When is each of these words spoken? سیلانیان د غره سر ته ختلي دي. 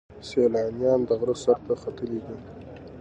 سیلانیان 0.27 0.99
د 1.05 1.09
غره 1.19 1.35
سر 1.43 1.57
ته 1.65 1.73
ختلي 1.81 2.19
دي. 2.25 2.35